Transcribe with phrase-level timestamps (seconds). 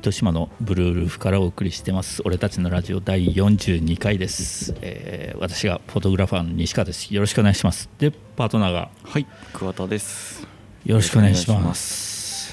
[0.00, 2.22] 糸島のブルールーフからお送りしてます。
[2.24, 7.12] 俺たちのラジオ第42回です、えー私がフォトグラファーの西川です。
[7.14, 7.90] よろしくお願いします。
[7.98, 10.46] でパートナーがはい桑田です。
[10.86, 12.50] よろしくお願いします。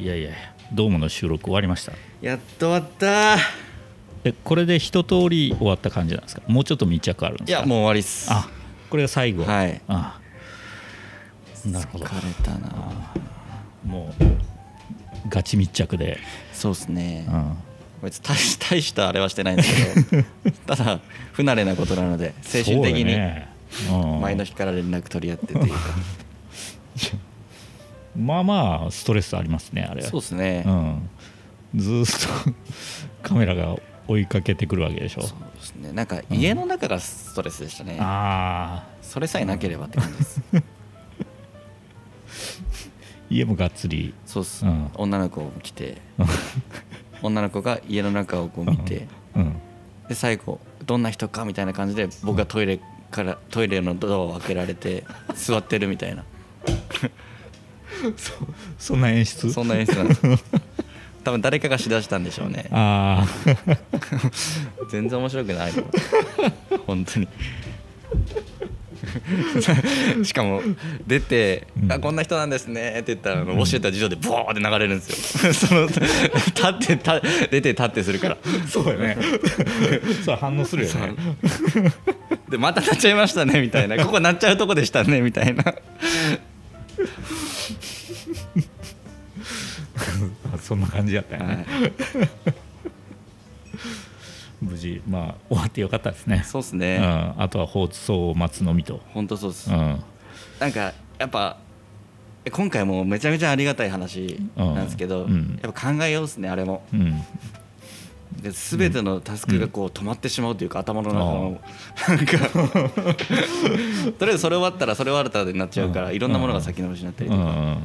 [0.00, 0.32] いやいや
[0.72, 1.92] ドームの収録終わりました？
[2.20, 3.36] やっと終わった。
[4.24, 6.42] えこれで一通り終わった感じなんですか？
[6.48, 7.58] もうちょっと密着あるんですか？
[7.58, 8.26] いやもう終わりっす。
[8.32, 8.48] あ
[8.90, 9.44] これが最後。
[9.44, 9.80] はい。
[9.86, 10.18] あ
[11.66, 12.04] なるほど。
[12.04, 13.14] 疲れたな。
[13.84, 14.24] もう
[15.28, 16.18] ガチ密着で、
[16.60, 17.24] そうっすね。
[17.26, 17.56] うん、
[18.02, 20.24] 別に大し大したあれはしてないんですけど。
[20.76, 21.00] ただ
[21.32, 23.16] 不慣れなことなので精神的に
[24.20, 25.78] 前の日から連絡取り合ってっていうか。
[28.14, 30.64] まあまあストレスありますねあれそうっすね。
[30.66, 31.10] うん、
[31.76, 32.54] ずーっと
[33.22, 35.22] カメラが追いかけてくるわけでしょ。
[35.22, 35.92] そうですね。
[35.92, 37.96] なんか家の中がストレスでしたね。
[38.00, 40.42] ああそれさえなければって感じです
[43.30, 44.12] 家もがっつり。
[44.26, 44.66] そうっす。
[44.66, 44.90] うん。
[44.94, 45.98] 女の子来て。
[47.22, 49.06] 女の子が家の中をこう見て。
[49.36, 49.56] うん。
[50.08, 52.80] で最後どんな人かみたいな感じで僕がトイレ
[53.12, 56.24] からトイレのドアを開けられて座ってるみたいな。
[58.78, 59.52] そんな演出？
[59.52, 60.22] そんな演出なんです。
[61.22, 62.66] 多分誰かがしだしたんでしょうね。
[62.72, 65.84] ああ全然面白くないの
[66.86, 67.28] 本当に
[70.24, 70.62] しかも
[71.06, 71.92] 出て、うん。
[71.92, 73.00] あこんな人なんですね。
[73.00, 75.52] って言ったらあの教えた自動でボーって流れるんですよ。
[75.54, 78.36] その立ってた出て立ってするから。
[78.68, 79.16] そうだよ ね。
[80.24, 81.14] そう反応するよね。
[82.48, 83.96] でまたなっちゃいましたねみたいな。
[84.04, 85.64] ここなっちゃうとこでしたねみたいな。
[90.52, 92.69] あそんな感じだったよね、はい
[94.60, 96.42] 無事まあ終わってよかったですね。
[96.46, 100.02] そうっすうね、ん、あとは放送を待つのみと、本当そうです、うん、
[100.58, 101.58] なんかやっぱ
[102.44, 105.58] え今回もめちゃめちゃありがたい話なんですけど、うん。
[105.62, 106.82] やっぱ考えようっすねあれも。
[106.92, 107.20] うん。
[108.42, 111.60] で全てのタスクがこう止まってしまうというか、頭の中の。
[112.08, 112.38] なんか
[114.18, 116.14] とりあえずそれ終わったらそれ終わったでになっちゃうから、うん。
[116.14, 117.78] いろんなものが先延ばしになったりとか、うん。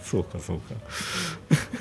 [0.00, 0.74] そうかそうか。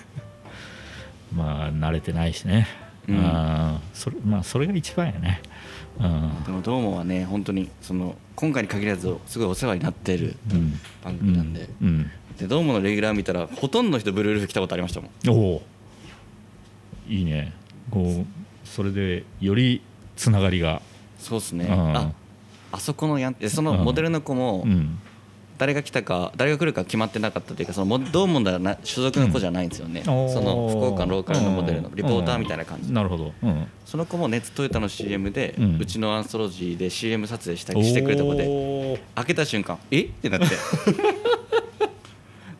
[1.35, 2.67] まあ慣れてないしね、
[3.08, 3.80] うん。
[3.94, 5.41] それまあそれが一番やね、
[6.00, 6.44] うん。
[6.46, 10.74] でもどうもはね本当にその今回に限らずすごいお世話になってるうん。
[11.03, 12.09] 番組なんで,、うん。
[12.38, 15.30] でどうものレギュラー見たらほとんどの人ブルールーフ来たことありましたもん。
[15.30, 15.62] おお。
[17.08, 17.53] いいね。
[17.91, 18.25] こう
[18.68, 19.81] それでより
[20.16, 20.81] つながりが、
[21.20, 21.96] そうっすね、うん。
[21.97, 22.12] あ
[22.72, 23.84] あそこのやんでそのうん。
[23.84, 25.00] モデルの子もうん、
[25.63, 31.96] 誰が来たか誰が来るか決まってなかったというかそのモどうもだな所属の子じゃないんですよね、おーその福岡のローカルのモデルのうん。
[31.96, 32.90] リポーターみたいな感じ。
[32.90, 40.02] でなるほど、うん、その子も熱トヨタの CM で、ううんちのアンソロジーで CM 撮影したりしてくれた子で開けた瞬間え？
[40.02, 40.47] ってなって。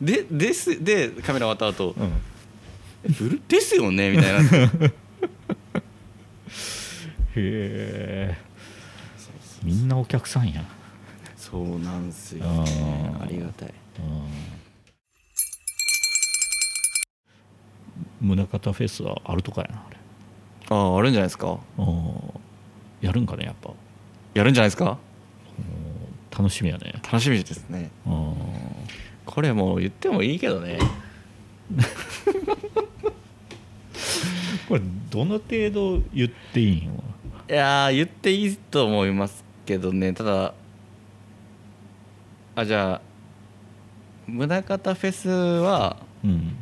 [0.00, 3.42] でですでカメラ終わった後うん。
[3.46, 4.12] ですよね？
[4.12, 4.40] みたいな。
[7.36, 8.38] へえ
[9.62, 10.64] みんなお客さんや、
[11.54, 13.72] そうなんすよあねーありがたい。
[18.22, 19.96] うん、宗像フェスはあるとかやなあれ。
[20.70, 21.60] あああるんじゃないですか？
[21.78, 21.86] うん。
[23.00, 23.70] やるんかねやっぱ。
[24.34, 24.98] やるんじゃないですか？
[26.36, 26.94] 楽しみやね。
[27.04, 27.92] 楽しみですね。
[28.04, 28.34] うん。
[29.24, 30.80] これもう言ってもいいけどね。
[34.68, 36.84] これどの程度言っていいん？
[36.86, 36.90] よ
[37.48, 40.12] いやー言っていいと思いますけどね。
[40.14, 40.52] ただ
[42.54, 43.00] あじゃあ
[44.26, 44.62] 宗像
[44.94, 46.56] フェスは、うん。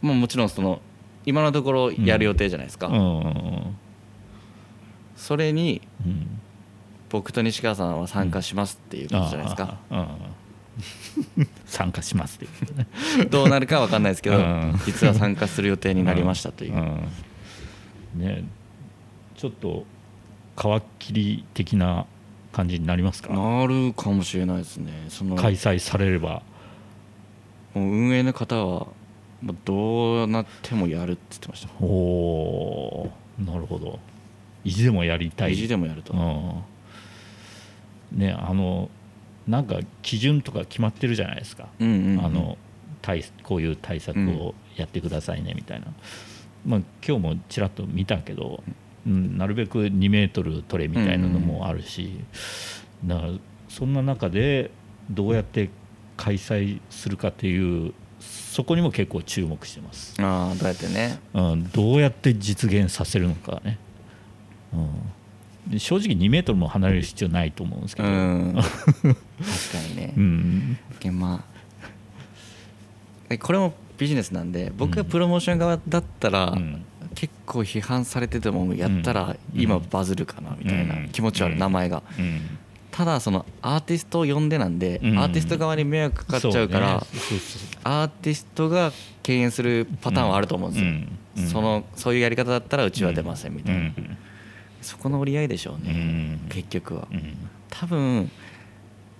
[0.00, 0.80] まあ、もちろんその
[1.24, 3.76] 今のところやる予定じゃないですか、うんうん
[5.16, 6.40] それにうん。
[7.08, 9.78] 僕と西川さんは参加しますっていうことじゃないですか、
[11.64, 12.44] 参加しますって。
[12.44, 12.86] いうね
[13.30, 14.78] どうなるかわかんないですけど、うん。
[14.84, 17.08] 実は参加する予定になりましたという、ん。
[18.16, 18.44] ね
[19.36, 19.86] ちょっと
[20.56, 22.06] 皮切り的な
[22.56, 23.34] 感じになりますか？
[23.34, 24.92] なるかもしれないですね。
[25.10, 26.40] その開催されれば。
[27.74, 28.86] もう運営の方は
[29.66, 31.84] どうなってもやるって言ってました。
[31.84, 33.98] おおーなるほど。
[34.64, 35.52] 意地でもやりたい。
[35.52, 36.16] 意地でもやると、う
[38.16, 38.18] ん。
[38.18, 38.88] ねあの
[39.46, 42.24] なんか基準とか決まってるじゃないですか、うんうんうん。
[42.24, 42.56] あの
[43.02, 45.88] 対こういう対策をやってくださいねみたいな、
[46.64, 48.64] まあ、今日もちらっと見たけど、
[49.06, 52.20] うん、なるべく2メートル取れみたいなのもあるし、
[53.04, 53.32] だから
[53.68, 54.70] そんな中で
[55.10, 55.70] どうやって
[56.16, 61.20] 開催するかっていうそこにも結構注目してます、ああどうやってね。
[61.34, 63.78] うん、どうやって実現させるのかね、
[64.72, 68.54] うん、で正直2メートルも離れる必要ないと思うんですけうど、ん。
[68.58, 68.64] 確
[69.04, 69.14] か
[69.88, 70.14] にね。
[70.16, 70.78] うん
[71.12, 71.56] まあ。
[73.28, 76.84] えこれもビジネスなんで僕がプロモーション側だったら、うん
[77.16, 81.60] 結構批判されててもやったら今バズるかなみたいな気持ちはある、うん。
[81.60, 82.02] 名前が。
[82.16, 82.40] うん。
[82.92, 85.18] ただそのアーティストを呼んでなんで、うん。
[85.18, 86.96] アーティスト側に迷惑かかっちゃうから
[87.84, 88.92] アーティストが
[89.22, 94.16] 敬遠するパターンはあると思うんですよ、そのそういうやり方だったらうちは出ませんみたいな、うん。
[94.82, 96.48] そこの折り合いでしょうね、うん。
[96.48, 97.34] 結局は、うん。
[97.70, 98.30] 多分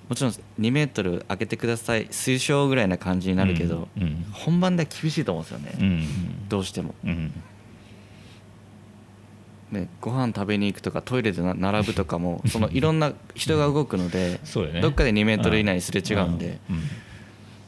[0.09, 4.25] もちろん2メートル開けてください推奨ぐらいな感じになるけど、うん。
[4.33, 6.49] 本番では厳しいと思うんですよね、うん。
[6.49, 7.33] どうしても、うん
[9.71, 14.81] ね、ご飯食べに行くとかトイレでな並ぶとかも そのいろんな人が動くので、そうよね。
[14.81, 16.83] どっかで2メートル以内にすれ違うんで、うん。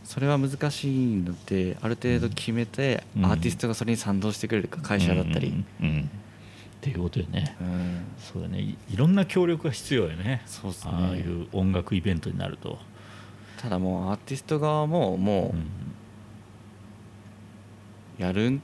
[0.04, 3.26] それは難しいのである程度決めてうん。
[3.26, 5.48] アーティストがそれに賛同してくれるか会社だったり、
[5.80, 5.86] うん。
[5.86, 6.00] うん。
[6.02, 7.56] っていうことよね。
[7.60, 7.98] うん。
[8.18, 8.60] そうだね。
[8.60, 10.42] いいろんな協力が必要よね。
[10.46, 10.92] そうっすね。
[10.94, 12.78] ああいう音楽イベントになると、
[13.56, 15.58] ただもうアーティスト側ももうん。
[15.58, 15.62] う
[18.22, 18.60] やる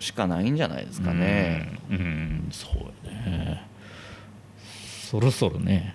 [0.00, 1.78] しかないんじゃないですかね。
[1.90, 2.48] うん、うん。
[2.50, 3.66] そうよね。
[5.10, 5.94] そろそろね、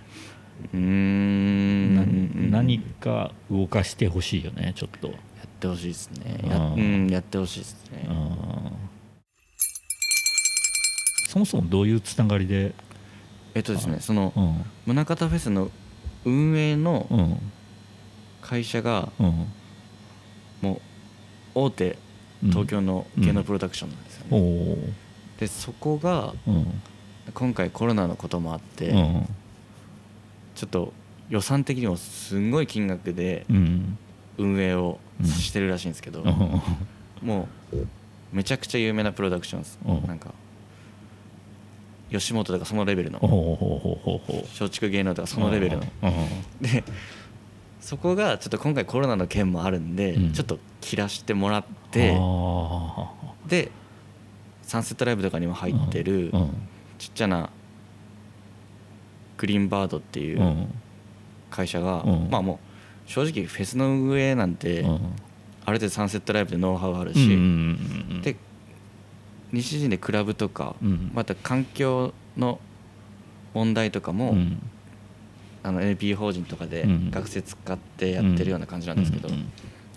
[0.73, 1.95] うん。
[1.95, 6.39] ん何か動かしてほしいよねちょっと、やってほしいですね。
[6.49, 6.73] やうん。
[6.73, 8.07] うんやってほしいですね。
[8.09, 8.71] うん。
[11.27, 12.73] そもそもどういうつながりで、
[13.55, 14.95] えっとですねそのうん。
[14.95, 15.69] 宗像フェスの
[16.25, 17.37] 運営のうん。
[18.41, 19.47] 会社がうん、
[20.61, 20.81] もう
[21.55, 21.97] 大手
[22.49, 24.75] 東京の芸能プロダクションなんですよおね。
[25.37, 26.81] おでそこがうん。
[27.33, 29.27] 今回コロナのこともあって、うん。
[30.55, 30.91] ちょっと
[31.29, 33.97] 予算的にもすんごい金額でうん。
[34.37, 36.61] 運営をしてるらしいんですけど、うん。
[37.27, 37.87] もう
[38.33, 40.07] めちゃくちゃ有名なプロダクションです、うん。
[40.07, 40.33] なんか
[42.11, 43.19] 吉本とかそのレベルの。
[44.59, 45.83] 松竹芸能とかそのレベルの。
[46.03, 46.67] うん。
[46.67, 46.83] で
[47.83, 50.31] そこがちょっと今回コロナの件もあるんで、うん。
[50.31, 53.11] ちょっと切らしてもらってあ
[53.45, 53.71] で
[54.61, 56.31] サンセットライブとかにも入ってる
[56.97, 57.49] ちっちゃな
[59.37, 60.73] グリーンバードっていううん。
[61.51, 62.29] 会社が、うん。
[62.31, 62.61] まあも
[63.05, 64.93] う正直フェスの運営なんて、うん。
[65.65, 68.37] ある程度サンセットライブでノウハウあるうんし、うんで
[69.51, 71.11] 西陣でクラブとか、うん。
[71.13, 72.61] また環境の
[73.53, 74.69] 問題とかも、うん
[75.63, 79.29] あの NPO 法人とかでうん学生使ってやってるような感じなんですけど、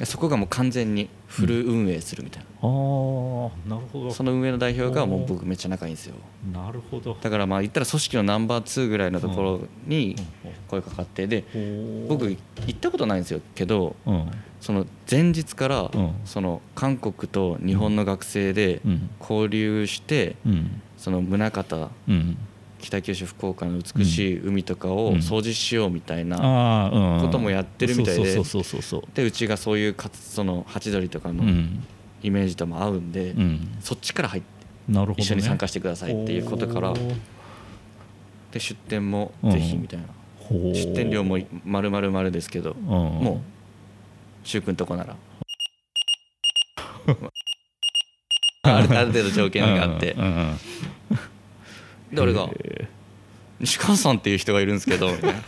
[0.04, 2.66] そこがもう完全にフル運営するみたいああ
[3.68, 4.10] なるほな、ど。
[4.12, 6.14] その運営の代表がもう僕めっちゃ仲いいんですよ。
[6.52, 7.16] なるほど。
[7.20, 10.16] だからまあ言ったら組織のナンバー2ぐらいのところに
[10.68, 11.44] 声かかってで
[12.08, 12.38] 僕行
[12.70, 14.30] ったことないんですよけどうん。
[14.60, 16.14] その前日からうん。
[16.24, 19.10] その韓国と日本の学生でうん。
[19.20, 20.82] 交流してうん。
[20.96, 22.38] その宗像うん
[22.80, 25.16] 北九州福岡の美しい海とかをうん。
[25.16, 28.42] 掃除しようみたいなこともやってるみたいで
[29.14, 31.84] でうちがそういうかつそのハチドリとかのうん。
[32.22, 33.76] イメージとも合うんでうん。
[33.80, 34.48] そっちから入って
[34.88, 35.22] なるほどね。
[35.24, 36.92] 一緒に参加してくださいっていうことから
[38.52, 40.06] で出店もぜひみたいな。
[40.38, 40.74] ほう。
[40.74, 42.86] 出店料も丸々丸ですけどうん。
[42.86, 43.42] も
[44.44, 45.16] う柊君とこなら。
[48.62, 50.16] あるある程度条件があって
[52.12, 52.88] うんうんうんで俺がへ
[53.60, 55.42] 「西川さんっていう人がいるんですけど」みたいな。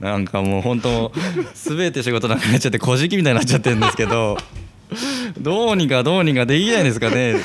[0.00, 1.12] なんかもう本当
[1.54, 4.36] 全て仕事なくなっちゃって小じきみたいになっちゃってるんですけど
[5.38, 7.36] どうにかどうにかできないですかね。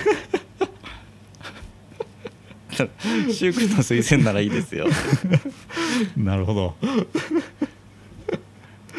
[3.27, 4.88] 柊君の推薦ならいいですよ。
[4.88, 6.75] ーなるほど。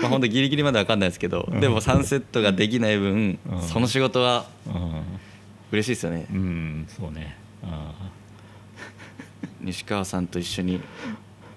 [0.00, 1.60] まあ本当ギリギリまでわかんないですけど、うん。
[1.60, 3.62] でもサンセットができない分、うん。
[3.62, 5.02] その仕事はうん。
[5.72, 7.36] 嬉しいですよね、うんそうね。
[7.62, 7.92] あ
[9.62, 10.80] 西川さんと一緒に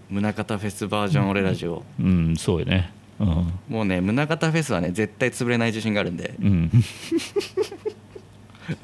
[0.10, 2.92] 宗像フェスバージョン俺ラジオ、ーうんそうよね。
[3.20, 3.28] うん。
[3.70, 6.36] もうね宗像フェスはね絶対潰れない自信があるんで。
[6.42, 6.72] うん。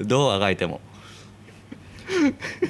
[0.00, 0.80] どうあがいても。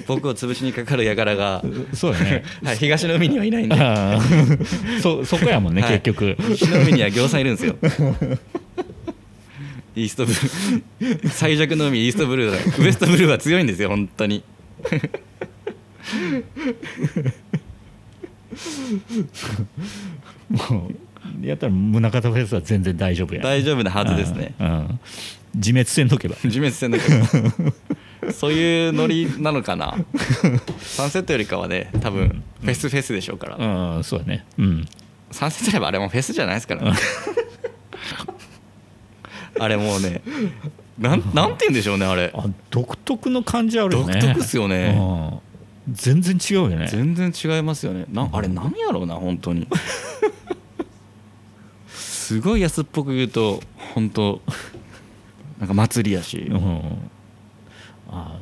[0.06, 1.64] 僕を潰しにかかる輩が、
[1.94, 2.44] そうやね。
[2.62, 3.76] はい、東の海にはいないんで。
[5.00, 5.92] そそこやもんね、はい。
[6.00, 6.36] 結局。
[6.50, 7.76] 西の海には行さんいるんですよ。
[9.96, 11.28] イーストブルー。
[11.30, 12.84] 最弱の海イーストブルーだ。
[12.84, 14.44] ウエストブルーは強いんですよ本当に
[20.48, 20.90] も
[21.40, 23.42] うやったら宗像フェスは全然大丈夫や。
[23.42, 24.54] 大丈夫なはずですね。
[24.58, 24.66] うん。
[24.66, 25.00] うん。
[25.54, 26.36] 自滅せんとけば。
[26.44, 29.96] 自滅戦だけどそういうノリなのかな。
[30.80, 34.44] サンセットよりかはね多分フェスフェスでしょうから、うんそうやね。
[34.58, 34.88] うん。
[35.30, 36.98] サンセットライブあれもフェスじゃないですからね。
[39.58, 40.22] あれもうね
[40.98, 42.30] なんなんて言うんでしょうねあれ。
[42.34, 44.20] あ独特の感じあるよね。
[44.20, 44.94] 独特っすよね。
[44.96, 45.00] う
[45.46, 45.49] ん
[45.88, 46.88] 全然違うよね。
[46.88, 48.04] 全然違いますよね。
[48.10, 49.66] なあれ何やろうな本当に。
[51.88, 53.60] すごい安っぽく言うと
[53.94, 54.40] 本当
[55.58, 57.10] なんか祭りやし、うん。
[58.10, 58.38] あ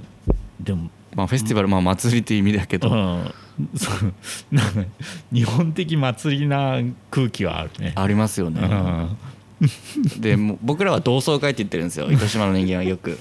[0.60, 3.34] でもまあ、フェスティバルまあ祭りっていう意味だけど、うん。
[3.76, 4.14] そう。
[4.54, 4.84] なんか
[5.32, 6.80] 日本的祭りな
[7.10, 7.92] 空気はあるね。
[7.96, 10.20] ありますよね、うん。
[10.20, 12.10] でもう僕らは同窓会って言ってるんですよ。
[12.12, 13.18] 糸島の人間はよく。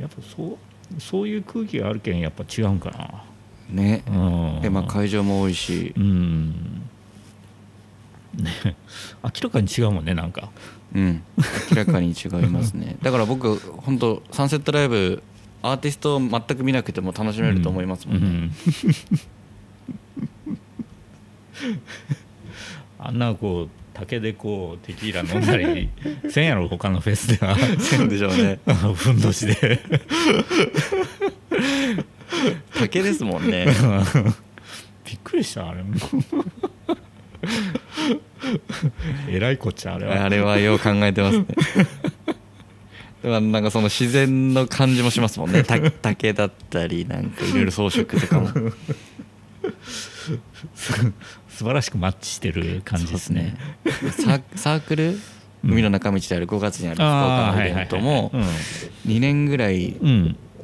[0.00, 0.58] やっぱそう
[0.98, 3.22] そういう空気があるけんやっぱ違うんか
[3.68, 4.02] ね。
[4.06, 4.60] なうん。
[4.60, 5.92] でまあ会場も多いし。
[5.96, 6.82] うん。
[8.36, 8.76] ね。
[9.22, 10.50] 明らかに違うもんねなんか。
[10.94, 11.22] うん。
[11.70, 12.96] 明らかに違いますね。
[13.02, 15.22] だから僕本当サンセットライブ
[15.62, 18.52] アーティストを全く見なくても楽しめると思いますもんね、うん。
[22.98, 25.88] あんなこう竹でこうテキーラ飲んだり
[26.28, 28.58] せんやろ他のフェスではそうでしょうね。
[28.96, 29.80] ふんどしで。
[32.76, 33.66] 竹ですもんね。
[35.06, 35.94] びっくりしたあれも。
[39.30, 40.24] えらいこっちゃあれは。
[40.24, 41.46] あれはよう考えてますね。
[43.22, 45.62] でもなんかその自然の感じもしますもんね。
[45.62, 48.48] た竹だったりなんかいろいろ装飾とかも
[51.54, 53.56] 素晴らしくマッチしてる感じですね。
[54.12, 54.44] すね。
[54.56, 55.18] サークル？
[55.62, 58.30] 海の中道である5月にある福岡のイベントも
[59.06, 59.96] 2年ぐらい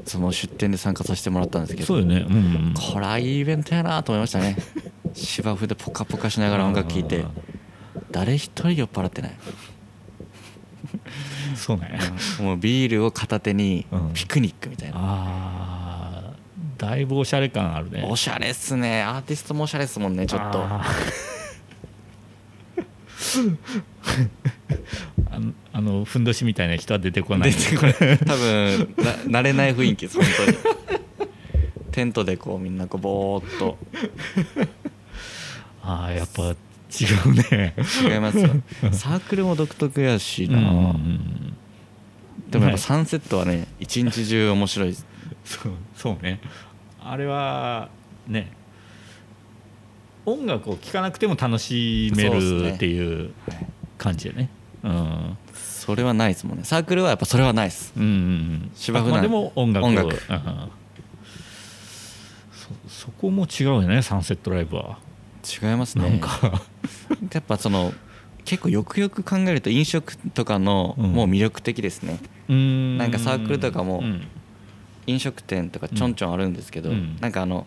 [0.04, 4.56] その出店で参加させてもらったんですけどそうこれはいいイベントやなと思いましたね。
[5.14, 7.25] 芝生でポカポカしながら音楽聴いて
[8.11, 9.32] 誰一人酔っ払ってない。
[11.54, 11.99] そうね。
[12.40, 14.11] もうビールを片手にうん。
[14.12, 14.97] ピクニックみたいな
[16.80, 18.06] だいぶおしゃれ感あるね。
[18.08, 19.02] おしゃれっすね。
[19.02, 20.64] アーティストもおしゃれっすもんねちょっと。
[20.64, 20.82] あ
[25.38, 27.52] の あのふんどしみたいな人は出てこない。
[27.52, 27.94] 出てこない。
[28.18, 28.94] 多分
[29.28, 30.58] な慣れない雰囲気です本当に。
[31.92, 33.76] テントでこうみんなこうぼーっと。
[35.82, 36.54] ああやっぱ違
[37.26, 37.75] うね。
[38.02, 38.49] 違いますよ。
[38.92, 41.56] サークルも独特やしな、うん
[42.50, 44.96] でもやっぱサンセットはね一日中面白い
[45.44, 46.40] そうそうね
[47.04, 47.88] あれは
[48.26, 48.52] ね
[50.26, 53.33] 音楽を聴かなくても楽しめるっていう
[53.99, 54.50] 感じでね。
[54.83, 55.38] うん。
[55.54, 56.64] それはないですもんね。
[56.64, 57.92] サークルはやっぱそれはないです。
[57.97, 58.71] うんうんうん。
[58.75, 59.28] 芝生で。
[59.28, 59.88] も音楽を。
[59.88, 60.09] 音楽。
[60.09, 60.71] うん。
[62.52, 64.99] そそこも違うよねサンセットライブは、
[65.62, 66.09] 違いますね。
[66.09, 66.62] なんか。
[67.33, 67.92] やっぱその
[68.45, 71.12] 結構よくよく考えると飲食とかのうん。
[71.12, 72.99] もう魅力的ですね、うん。
[72.99, 74.26] なんかサークルとかもうん
[75.07, 77.16] 飲食店とかちょんちょんあるんですけど、うん。
[77.21, 77.66] なんかあの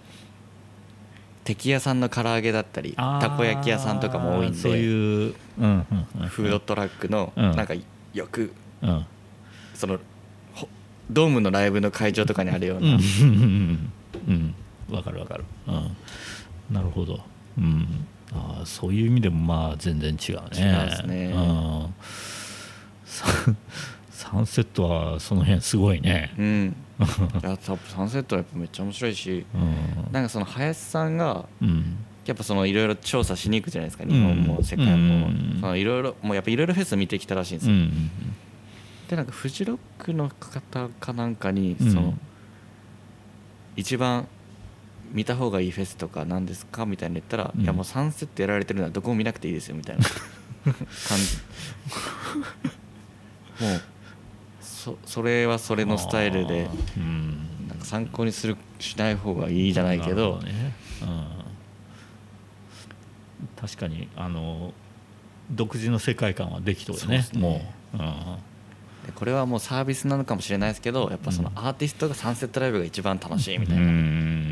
[1.43, 5.85] 敵屋さんの唐揚げだったりたこ焼き屋さんとかも多いんでそういう、うんうん
[6.21, 7.55] うん、フードトラックのうん。
[7.55, 7.73] なんか
[8.13, 9.05] よくうん。
[9.73, 9.99] その
[10.53, 10.69] ほ
[11.09, 14.55] ドームのライブの会場とかにあるような、うん。
[14.89, 15.95] わかるわかる、うん、
[16.71, 17.19] なるほど、
[17.57, 20.49] うん、あーそういう意味でもまあ全然違うね。
[20.55, 21.33] 違いますね。
[21.33, 21.93] うん、
[23.05, 23.25] サ
[24.11, 27.03] サンセットはその辺すごいね、うんい
[27.45, 30.11] やサンセットはやっぱめっちゃ面白いしうん。
[30.11, 31.97] なんかその林さんがうん。
[32.25, 35.27] やっぱそのいろいろ調査しに行くじゃないですか日本も世界も。
[35.27, 35.57] うん。
[35.59, 38.11] そのいろいろもうやっぱいろいろフェス見てきたらしいんですよ、うん。
[39.09, 41.91] でなんかフジロックの方かなんかにうん。
[41.91, 42.13] その、
[43.75, 44.27] 一番
[45.11, 47.63] 見た方がいいフェスとか何ですかみたいに言ったら、うん。
[47.63, 50.13] いやもうサンセットやられてるのはどこも見なくていいですよみたいな感
[51.17, 51.37] じ。
[53.65, 53.81] もう
[54.83, 57.67] そそれはそれのスタイルでうん。
[57.69, 60.33] なんか参考にするしない方がいいじゃないけど。
[60.33, 60.73] ほね。
[61.01, 61.27] うん、
[63.55, 64.73] 確かにあの
[65.49, 67.19] 独自の世界観はできとるね。
[67.33, 67.39] ね。
[67.39, 67.61] も
[67.93, 68.37] う、うん。
[69.05, 74.42] でこれはもうサービスなのかもしれないですけどやっぱそのうんアーティストがサンセットライブが一番楽しいみたいな、うん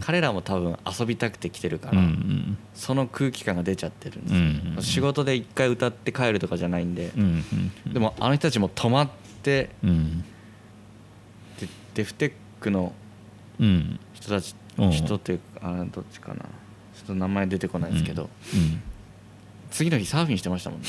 [0.00, 7.10] 彼らも多分遊びたくて来てるから、うんその空気感が出ちゃってるんです仕事で一回歌って帰るとかじゃないんで、
[7.86, 9.10] でもあの人たちも泊まっ
[9.42, 10.22] てうん。
[11.60, 12.92] でデフテックの
[13.58, 13.98] うん。
[14.14, 14.90] 人たちうん。
[14.90, 16.36] 人っていうかあどっちかな。
[16.36, 18.24] ちょっと名前出てこないですけど、
[18.54, 18.82] うん。
[19.70, 20.86] 次の日サーフィンしてましたもんね。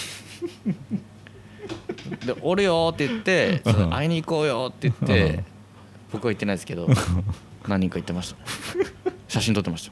[2.25, 5.45] で「おるよ」って言って「その会いに行こうよ」って言ってうん。
[6.13, 6.87] 僕は行ってないですけど
[7.67, 8.37] 何人か行ってました
[9.27, 9.91] 写真撮ってました。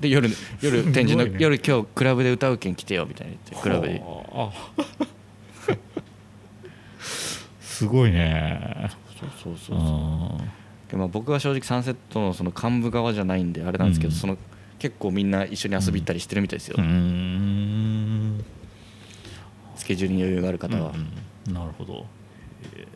[0.00, 0.28] で夜
[0.60, 3.98] 夜展示の、ね夜今日クラブで歌うけん来てよみたいに言ってクラブで。
[3.98, 4.52] はあ。
[7.60, 8.90] すごいね。
[9.18, 9.80] そうそうそうう。
[9.80, 14.18] そうまあ僕は正直サンセットのその幹部側じゃないんであれなんですけど、うん。
[14.18, 14.36] その
[14.78, 18.44] 結構みんな一緒に遊び行ったりしてるみたいですよ、うーん。
[19.74, 21.10] スケジュールに余裕がある方は、うん
[21.48, 21.54] うん。
[21.54, 22.06] なるほど、
[22.74, 22.86] え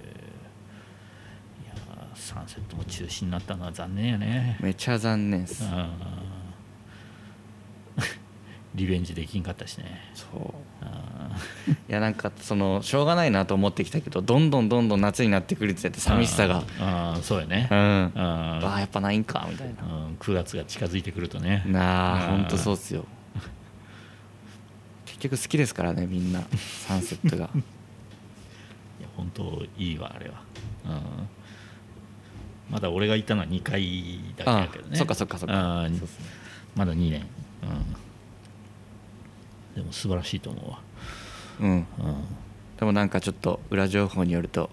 [2.30, 4.56] サンセットも中止になったのは残念やね。
[4.60, 5.64] めちゃ残念です。
[5.64, 5.90] うん。
[8.76, 10.12] リベンジできんかったしね。
[10.14, 10.54] そう。
[11.92, 16.62] やなんかそのしょうがないなと思ってきたけどどんどんどんどん夏になってくるってって寂しさが。
[16.78, 17.68] ああそうやね。
[17.68, 17.76] うん。
[17.78, 19.82] あああやっぱないんかみたいな。
[19.82, 20.16] うん。
[20.20, 21.64] 9月が近づいてくるとね。
[21.66, 22.36] なあうん。
[22.42, 23.06] ほんとそうっすよ。
[25.04, 26.42] 結局好きですからねみんな。
[26.86, 27.50] サンセットが。
[29.00, 30.42] いや本当いいわあれは、
[30.86, 31.28] うん、
[32.70, 34.90] まだ俺が行ったのは2回だけやけどね。
[34.94, 35.88] あそっかそっかそっか。
[35.88, 36.00] ね。
[36.76, 37.26] まだ2年、
[37.62, 37.66] う
[39.72, 40.80] ん、でも素晴らしいと思うわ、
[41.60, 41.70] うん。
[41.70, 41.86] うん、
[42.78, 44.70] でもなんかちょっと裏情報によると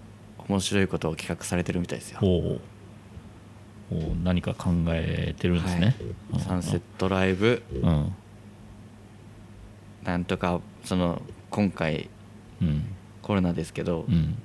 [0.48, 2.20] 面白いことを企画されてるみたいですよ。
[2.20, 4.16] ほうほう。
[4.22, 5.96] 何か考えてるんですね、
[6.30, 6.40] はい。
[6.42, 7.62] サンセットライブ。
[7.72, 8.14] うんうん。
[10.04, 12.08] なんとかその今回
[12.62, 12.84] うん。
[13.22, 14.40] コロナですけど、うん。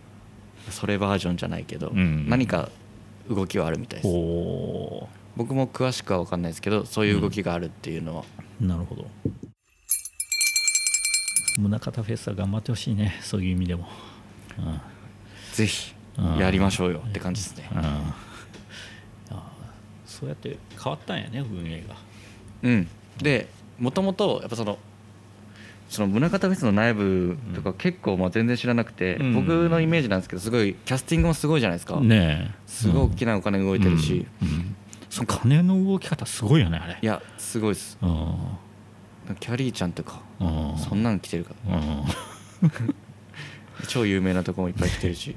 [0.70, 2.28] それバージョンじゃないけど、うん。
[2.28, 2.70] 何か
[3.30, 4.12] 動きはあるみたいです。
[4.12, 8.24] ほ僕も詳しくは分かんないですけどそういう動きがあるっていうのは、
[8.62, 9.06] うなるほど。
[11.58, 13.20] 宗像フェスは頑張ってほしいね。
[13.22, 13.88] そういう意味でも、
[14.58, 14.82] うん。
[15.54, 17.70] ぜひうんやりましょうよって感じですね。
[17.74, 18.14] うん。
[20.14, 21.96] そうやって変わったんやね運営が。
[22.62, 22.88] うん。
[23.18, 23.48] で
[23.80, 24.78] もともとやっぱその
[25.94, 29.36] その宗像フェスの内部とか結構まあ全然知らなくて、うん。
[29.36, 32.56] 僕のイメージなんですけどすごいキャスティングもすごいじゃないですか、ねえ。
[32.66, 34.48] すごい大きなお金動いてるし、うん。
[34.48, 34.76] うん。
[35.12, 36.98] その金の動き方すごいよねあれ。
[37.00, 38.00] いやすごいです。
[38.02, 39.36] うん。
[39.40, 40.78] キャリーちゃんとかうん。
[40.80, 41.78] そんなん来てるから。
[41.78, 42.04] うん。
[43.88, 45.36] 超有名なとこもいっぱい来てるし。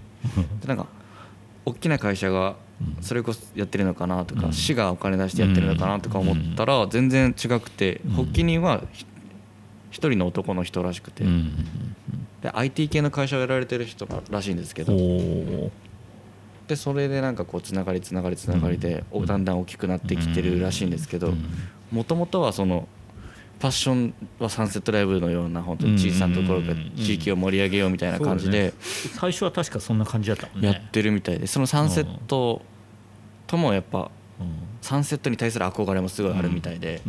[0.63, 0.87] でなんか
[1.67, 2.57] 大きな会社が
[3.03, 4.53] それこそやってるのかなとか、うん。
[4.55, 8.11] 市がお金出してやってるのかなとか思ったら全然違くて、うん。
[8.13, 9.05] 発起人はひ
[9.91, 11.53] 一人の男の人らしくて、うん
[12.43, 14.95] で IT 系の会社をやられてる人らしいんですけおど。
[14.95, 15.71] お
[16.69, 21.33] でそれでなんかこうつながりつながりつながりで、おだんだん大きくなってきてるらしいんですけど
[21.93, 22.89] もともとはその
[23.59, 28.75] ファッションはサンセットライブのような本当に小さなところから地域を盛り上げようみたいな感じで
[29.19, 30.69] 最初は確かそんな感じだったもんね。
[30.69, 32.63] やってるみたいでそのサンセット
[33.47, 34.11] ともやっぱ
[34.83, 37.01] サンセットに対する憧れもすごいあるみたいで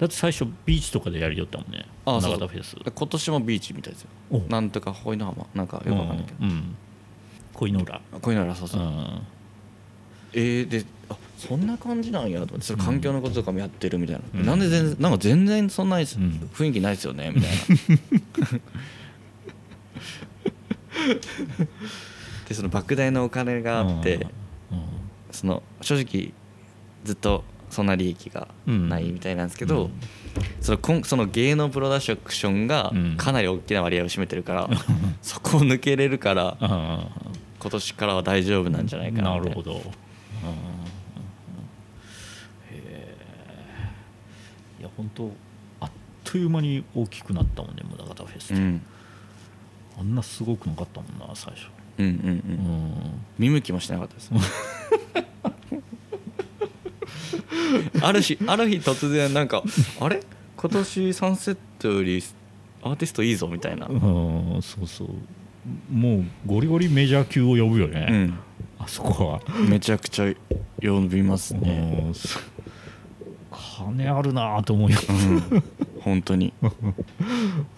[0.00, 1.84] だって最初ビーチとかでやりよったもんね。
[2.06, 2.74] ああそ田フェス。
[2.74, 4.08] 今年もビーチみたいですよ。
[4.30, 5.46] おなんとかホイの浜。
[5.54, 6.38] なんかよくわかんないけど。
[6.40, 6.50] うん。
[6.50, 6.76] うん。
[7.52, 9.20] 恋の裏こういうのらそうそううん。
[10.32, 11.66] えー、であそん。
[11.66, 12.30] な感じなん。
[12.30, 14.46] やと思ってそれ環境のこととかもやってるみたいな、うん。
[14.46, 14.60] なん。
[14.60, 15.12] で全然なん。
[15.12, 15.90] か全然そん。
[15.90, 16.66] な雰ん。
[16.68, 18.60] 囲気ないですよねみたいな
[22.48, 24.26] でその莫大なお金があって、
[24.72, 24.82] うん。
[25.30, 26.32] その正直
[27.04, 29.90] ずっとそんな利益がないみたいなんですけど、うん。
[30.60, 33.16] そのこんその芸能プロダクションがうん。
[33.16, 34.68] かなり大きな割合を占めてるから、
[35.22, 37.08] そこを抜けれるからあ
[37.60, 39.82] 今年からは大丈夫なんじゃないかななるほど。
[44.78, 45.30] いや本当
[45.80, 45.90] あっ
[46.24, 48.82] という間に大きくなったもんね宗像フェスって、うん。
[49.98, 51.68] あんなすごくなかったもんな最初。
[51.98, 53.24] うんうんううんん。
[53.38, 54.30] 見向きもしなかったです
[58.04, 59.62] ある日ある日突然なんか
[60.00, 60.22] あれ？
[60.56, 62.22] 今年サンセットより
[62.82, 65.08] アーティストいいぞみたいな、うんそうそう。
[65.90, 68.38] もうゴリゴリメジャー級を呼ぶよね、うん、
[68.78, 70.34] あそこは、めちゃくちゃ
[70.82, 72.12] 呼びますね、
[73.50, 75.62] 金あるなと思うようん、
[76.00, 76.54] 本当に。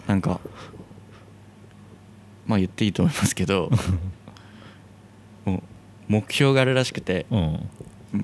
[0.07, 0.39] なんか
[2.47, 3.69] まあ言っていいと思いますけど
[5.45, 5.61] もう
[6.07, 7.25] 目標があるらしくて。
[7.31, 7.69] うん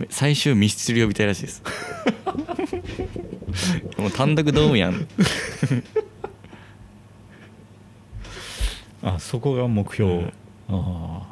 [0.09, 1.63] 最終ミスチル呼びたいらしいです。
[3.97, 5.07] もう単独ドームやん。
[9.01, 10.31] あそこが目標、うん。
[10.69, 11.23] あ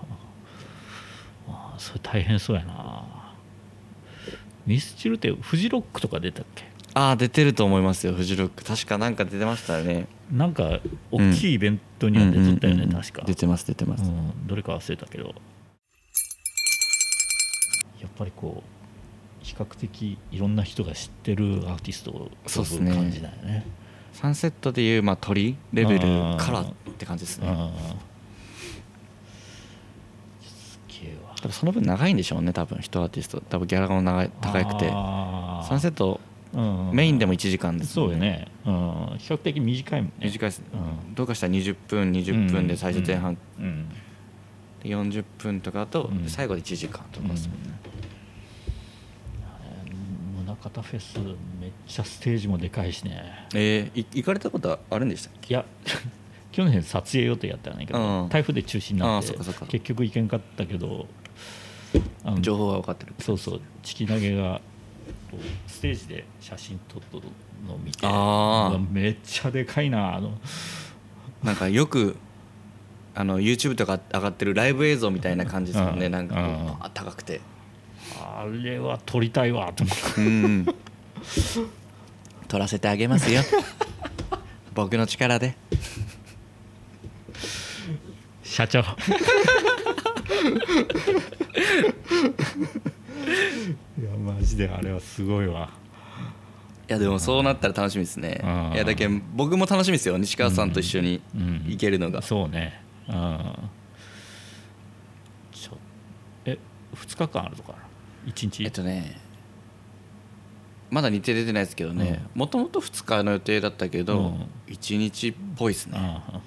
[1.48, 3.04] ああそれ大変そうやな。
[4.66, 6.66] ミスチルってフジロックとか出たっけ？
[6.94, 8.64] ああ出てると思いますよフジロック。
[8.64, 10.08] 確かなんか出てましたよね。
[10.32, 10.80] なんか
[11.12, 12.92] 大きいイベントには出とったよね、うん。
[12.92, 13.24] 確か。
[13.26, 15.36] 出てます出てます、うん、どれか忘れたけど
[18.00, 23.66] やっぱりこう比較的いろんな人が知ってるアーティストを呼そう感じだよね。
[24.14, 26.00] サンセットでいうまあ鳥レベル
[26.38, 27.48] からって感じですね。
[31.52, 33.42] その分長いんでしょうね多分一アーティスト。
[33.42, 34.90] 多分ギャラが長い高くて。
[34.90, 36.20] サンセット
[36.54, 38.74] うんメインでも1時間ですもんそうよね、うん、
[39.18, 40.14] 比較的短いもんね。
[40.22, 40.66] 短いですね。
[40.74, 41.14] うん。
[41.14, 43.38] どうかしたら20分20分で最初前半。
[43.60, 43.90] うん。
[44.82, 46.28] で40分とかだとうん。
[46.28, 47.78] 最後で1時間とかですもんね
[50.64, 51.18] 宗像フェス
[51.62, 53.48] めっちゃステージもでかいしね。
[53.54, 55.54] えーい行かれたことあるんでしたっけ？
[55.54, 55.66] いや
[56.52, 58.30] 去年撮影予定やったんやけど、うん。
[58.30, 59.34] 台風で中止になって
[59.68, 61.06] 結局行けんかったけど
[62.24, 63.14] あの情報は分かってる。
[63.20, 64.60] そうそうチキ投げが
[65.68, 67.28] ステージで写真撮っとる
[67.68, 68.08] のを見て
[68.92, 70.38] めっちゃでかいなあの。
[71.44, 72.16] なんかよく
[73.14, 76.12] あの YouTube とか上がってるライブ映像みたいな感じですもんねうん。
[76.12, 77.42] なんかこう高くて
[78.16, 79.84] あれは撮りたいわと。
[79.84, 80.66] 思ってうん。
[82.48, 83.42] 撮らせてあげますよ。
[84.74, 85.56] 僕の力で。
[88.44, 88.80] 社長。
[88.80, 88.84] い
[94.04, 95.70] やマジであれはすごいわ。
[96.90, 98.40] いやでもそうなったら楽しみですね。
[98.44, 98.74] うん。
[98.74, 100.18] いやだけど僕も楽しみですよ。
[100.18, 102.22] 西川さんと一緒にうん行けるのが。
[102.22, 102.82] そうね。
[103.10, 103.56] うん。
[105.52, 105.78] ちょ
[106.46, 106.58] え
[106.96, 107.78] 2日間あるのかな
[108.28, 108.64] 1日。
[108.64, 109.20] えっとね
[110.90, 114.48] まだ日程出てないですけどねもともと2日の予定だったけどうん。
[114.68, 115.98] 1日っぽいですね。
[116.00, 116.42] ああ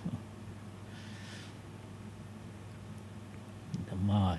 [4.07, 4.39] まあ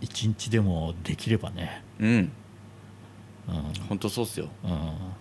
[0.00, 1.82] 一日でもできればね。
[1.98, 2.08] うん。
[2.08, 2.30] うん。
[3.88, 4.48] 本当そうっすよ。
[4.64, 5.12] うん。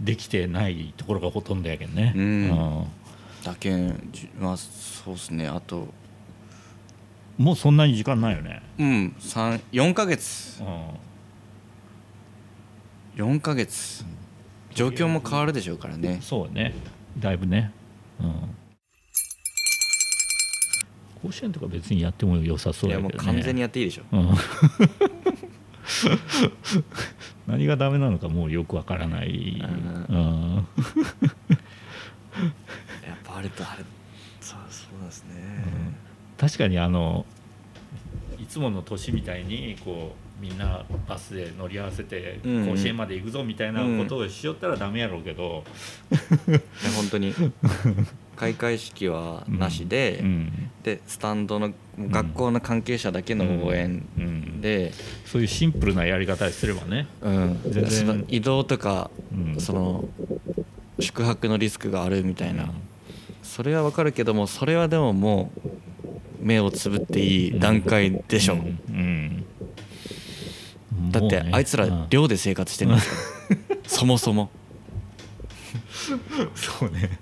[0.00, 2.12] できてないところがほとんどやけんね。
[2.16, 2.86] うん。
[3.44, 5.48] だけんじまあそうっすね。
[5.48, 5.88] あと
[7.42, 8.62] もうそんなに時間ないよね。
[8.78, 10.62] うん4ヶ月。
[10.62, 10.64] う
[13.20, 13.26] ん。
[13.38, 14.04] 4ヶ月。
[14.74, 16.20] 状況も変わるでしょうからね。
[16.22, 16.72] そうね。
[17.18, 17.72] だいぶね。
[18.20, 18.32] うん。
[21.20, 24.02] 甲子園とか別にやっても良さそいうやもうやけどね完全にやっていいでしょ。
[24.12, 24.28] うん。
[27.48, 29.60] 何がダメなのかもうよくわからない、
[30.08, 30.66] ううん
[33.04, 33.84] やっぱあれとあれ
[34.40, 35.34] そうそうなんですね
[36.42, 37.24] 確かにあの
[38.40, 45.62] いつもの年みたいにこうみんなバスで乗り合わせてうんうん甲子園まで行くぞみたいなことをしよったらダメやろうけど、
[46.10, 46.58] い や
[46.96, 47.32] 本当に。
[48.34, 50.70] 開会式はなしで、うん。
[50.82, 54.60] でスタンドの学校の関係者だけの応援うん。
[54.60, 54.92] で、
[55.26, 58.24] そういうシンプルなやり方すればね、うん。
[58.26, 59.60] 移動とか、うん。
[59.60, 60.08] その
[60.98, 62.70] 宿泊のリスクがあるみたいな、うん。
[63.44, 65.68] それはわかるけどもそれはでももう
[66.42, 68.56] 目をつぶっていい段階でしょ、う。
[68.58, 68.92] んう
[71.08, 71.10] ん。
[71.10, 72.06] だってあいつらうん。
[72.10, 73.16] 寮で生活してるんですか
[73.74, 73.76] ら。
[73.86, 74.50] そもそも。
[76.54, 77.18] そうね。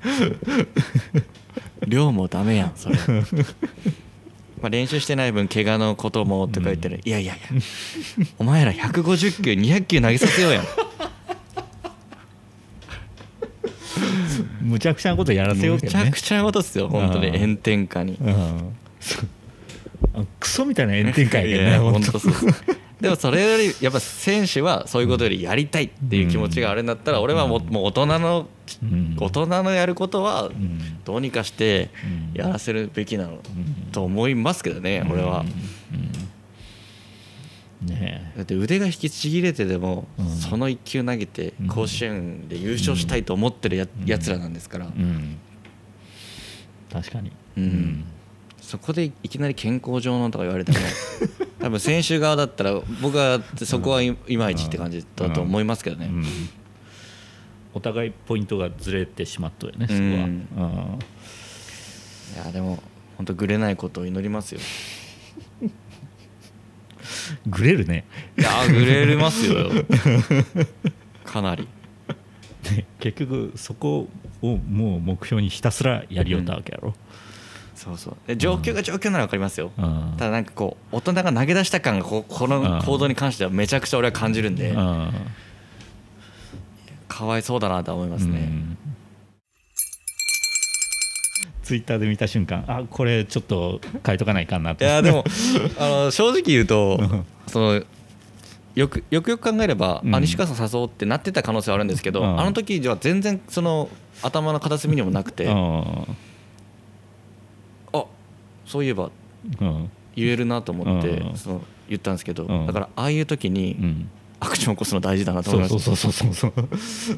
[1.86, 2.96] 寮もダメやんそれ。
[4.60, 7.44] まあ練習してない分怪我のこともとか言ってる、いやいやいや。
[8.38, 10.60] お前ら150球200球投げさせようや。
[10.60, 10.64] ん
[14.62, 16.04] むちゃくちゃなことやらせようむけどね。
[16.04, 17.28] ちゃくちゃなことっすよ本当に。
[17.28, 17.40] うん。
[17.40, 18.16] 炎天下に。
[18.20, 18.76] うん
[20.40, 22.20] クソみたいな炎天下やけどね本当。
[23.00, 28.48] でもそれよりやっぱ選手はそういうことよりやりたいっていう気持ちがあるんだったら俺はもうもう大人の
[28.82, 29.16] うん。
[29.18, 30.78] 大人のやることはうん。
[31.04, 31.90] どうにかして
[32.34, 33.40] うんやらせるべきなのうん。
[33.90, 35.44] と思いますけどね俺は。
[37.82, 37.88] うん。
[37.88, 40.28] ねだって腕が引きちぎれてでもうん。
[40.28, 41.68] その1球投げてうん。
[41.68, 44.92] 甲子園で優勝したいと思ってるやつらなんですから。
[46.92, 47.32] 確かに。
[47.56, 48.04] うん
[48.70, 50.78] そこでいきなり健康上のとか言われても
[51.58, 56.06] 多分選手側だったら僕はそこはいいまいちって感じだと思いますけどね。
[56.06, 56.24] うん。
[57.74, 60.46] お互いポイントがずれてしまっとるよねそこうん。
[60.62, 60.98] は
[62.36, 62.80] いやでも
[63.16, 64.60] 本当ぐれないことを祈りますよ。
[65.62, 65.66] う
[67.48, 68.04] んグレるね。
[68.38, 69.68] いやぐれますよ。
[71.24, 71.66] かなり。
[72.70, 74.08] ね結局そこ
[74.42, 76.94] をもう目標にひたすらやりよったわけやろ
[77.80, 78.16] そうそう。
[78.26, 79.72] で状況が状況なら分かりますよ。
[79.78, 80.14] うん。
[80.18, 84.70] ただなんかこう大人が投げ出した感がここの行動に関してはめちゃくちゃ俺は感じるんで。
[84.70, 85.12] うん。
[87.08, 88.38] かわいそうだなとは思いますね。
[88.38, 88.78] うん。
[91.62, 94.84] ツイッターで見た瞬間あこれちょっと書いとかないかんなと。
[94.84, 95.24] いやでも
[95.78, 97.00] あの正直言うと
[97.46, 97.82] その
[98.74, 100.14] よくよくよく考えれば、うん。
[100.14, 102.40] あ西川さん誘おうってなってた可能性はあるんですけど、うん。
[102.40, 103.88] あの時は全然その
[104.22, 105.46] 頭の片隅にもなくて、
[108.70, 109.10] そういえば
[109.60, 111.36] うん言えるなと思って、うん。
[111.36, 112.66] その言ったんですけど、うん。
[112.66, 114.10] だからああいう時にうん。
[114.42, 117.16] アクションを起こすの大事だなと思いますそうそうそうそうそうそう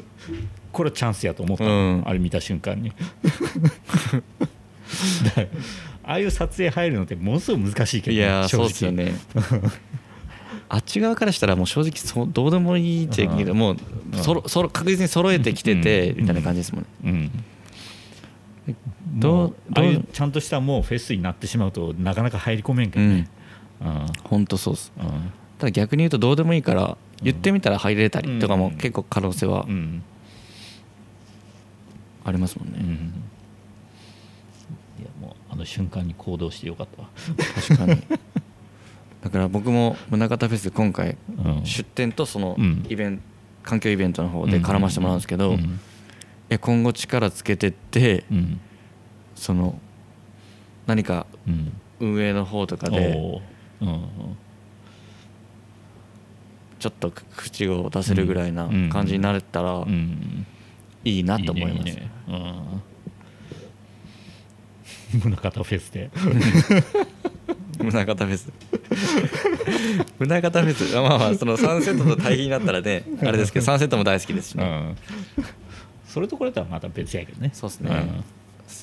[0.73, 2.03] これチャンスやと思ったの、うん。
[2.05, 2.91] あれ見た瞬間に。
[6.03, 8.69] ああいう撮影入るのってものすごい難しいけどいね、やー正直。
[8.69, 9.13] そうですよね。
[10.67, 13.57] あっち側からしたらもう正直そうどうでもいいってけどうん。
[13.57, 13.77] もう
[14.15, 16.17] そろそろ確実に揃えてきててうん。
[16.21, 16.89] みたいな感じですもんね。
[17.05, 17.31] うん。
[17.31, 17.52] どう
[19.13, 23.29] もうああいうちゃんとしたもうフェスになってしまうとなかなか入り込めんけどね、
[23.81, 24.07] うん。
[24.23, 24.91] 本当そうっす。
[24.97, 25.05] うん。
[25.59, 28.77] ただ逆に言うとどうでもいいから言ってみたら入れたりとかもうん。
[28.77, 30.03] 結構可能性はうん。
[32.25, 32.87] ありますもんね、うん。
[35.01, 37.09] いやもうあの瞬間に行動してよかったわ、
[37.67, 38.01] 確かに。
[39.21, 41.65] だから僕も宗像フェス今回うん。
[41.65, 42.85] 出店とそのうん。
[42.89, 43.23] イベント
[43.63, 45.57] 環境イベントの方で絡ませてもらうんですけど、うん。
[45.57, 45.67] や
[46.57, 48.59] 今後力つけてってうん
[49.35, 49.79] その
[50.85, 53.41] 何かうん運営の方とかで
[53.81, 54.07] うん
[56.79, 60.45] ちょっと口を出せるぐらいな感じになれたらうん
[61.05, 62.11] いいなと思います、ねね。
[62.27, 62.31] う
[65.17, 65.21] ん。
[65.21, 66.09] 宗像フェスで。
[67.77, 68.51] 宗像フェス。
[70.19, 70.95] 宗像フェス。
[70.95, 75.45] まあまあそのサンセットと対比になったらね あれですけどサンセットも大好きですしね、うん
[76.13, 77.49] それとこれとはまた別やけどね。
[77.53, 78.23] そうですね。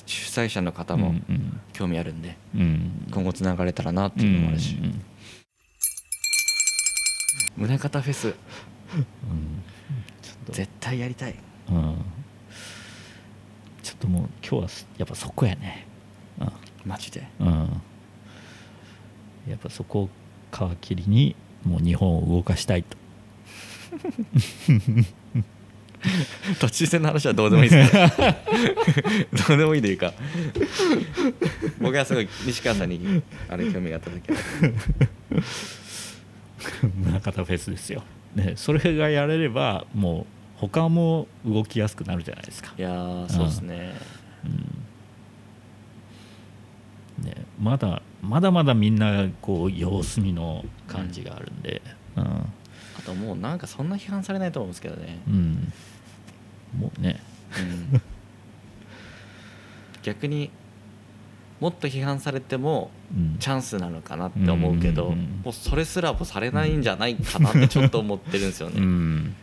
[0.05, 2.61] 主催者の方もうん興味あるんでうん。
[2.61, 4.75] うん今後つながれたらなっていうのもあるし。
[4.75, 5.01] うん
[7.57, 8.27] 宗像フェス。
[8.27, 8.35] うん。
[10.51, 11.35] 絶対やりたい。
[11.69, 11.95] うん。
[13.81, 15.87] ちょっともう今日はやっぱそこやね。
[16.85, 17.25] マジで。
[17.39, 17.81] うん、うん、
[19.47, 20.09] やっぱそこを
[20.51, 22.97] 皮切りにもう日本を動かしたいと
[26.59, 28.07] 都知事選の話はどうでもいいですか？
[29.47, 30.13] どうでもいいというか。
[31.79, 34.37] 僕はすごい西川さんにあれ興味があった時は
[37.21, 38.03] 宗像フェスですよ、
[38.35, 40.25] ね、それがやれればもう
[40.57, 42.73] 他も動きやすくなるじゃないですか。
[42.77, 43.93] いやーそうですね。
[47.19, 51.81] ね、まだまだまだみんなこう様子見の感じがあるんで、
[52.15, 52.23] うん。
[52.23, 52.45] あ
[53.05, 55.73] ともうなんかそんな批判されないと思うんですけどね、うん
[56.77, 57.19] もうね。
[57.93, 58.01] うん。
[60.03, 60.49] 逆に
[61.59, 63.37] もっと批判されてもうん。
[63.39, 69.35] チャンスなのかなって思うけど、もうそれすらもされないんじゃないかなって ちょっと思ってるんですよね、うん。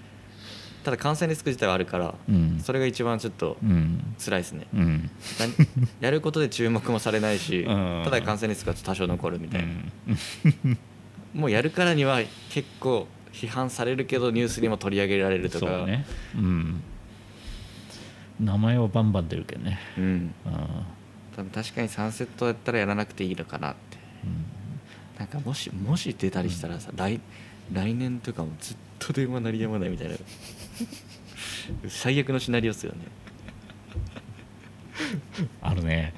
[0.84, 2.60] ただ感染リスク自体はあるからうん。
[2.60, 4.14] それが一番ちょっとうん。
[4.18, 5.10] 辛いですね、うん。
[5.38, 5.52] 何
[6.00, 8.02] やることで注目もされないし、うん。
[8.04, 9.68] ただ感染リスクが多少残るみたいな、
[10.64, 10.78] うん。
[11.40, 15.66] もうやるからには結構批判されるけどニュースにも取り上げられるとか。
[15.66, 16.06] そうね。
[16.34, 16.82] うん
[18.40, 19.78] 名前はバンバン出るけどね。
[19.96, 20.86] うん、あ
[21.34, 23.98] 多分確かにサンセットやったらやらなくていいのかなって。
[25.16, 27.20] ーなんかもしもし出たりしたらさ、来
[27.72, 30.16] 来年とかもずっと電話鳴りやまないみたいな。
[31.88, 32.98] 最悪のシナリオっすよね。
[35.60, 36.14] あるね。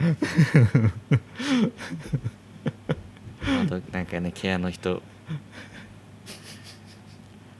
[3.42, 5.02] あとなんかねケアの人。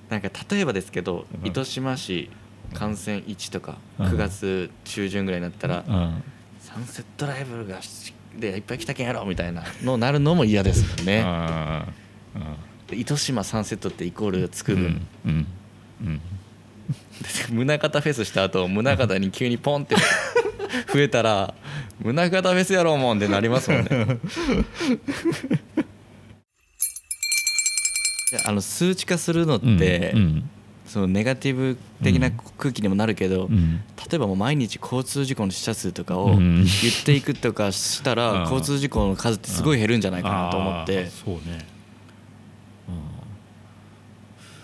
[0.08, 1.46] なんか例えばですけど、うん。
[1.46, 2.30] 糸島市
[2.74, 4.06] 感染1とかうん。
[4.06, 6.22] 9月中旬ぐらいになったら、うん。
[6.60, 11.22] サンセットライブがしでいっぱい来たけんやろみたいなのなるのも嫌ですよね。
[11.24, 14.82] あー糸島サンセットってイコールつくうん。
[14.82, 15.46] 分、うん。
[16.02, 16.20] うん。
[17.48, 19.94] 宗像フェスした後宗像に急にポンって
[20.92, 21.54] 増えたら
[22.02, 23.88] 宗像フェスやろうもんってなりますもんね。
[28.44, 30.50] あの数値化するのって、うん
[30.90, 33.76] そのネガティブ的な空気にもなるけど、うん。
[33.76, 36.64] 例えばもう毎日交通事故の死者数とかをうん。
[36.64, 38.40] 言っていくとかしたら、うん。
[38.40, 41.06] 交通事故の数ってすごい減るんじゃないかなと思って。
[41.06, 41.64] そうね。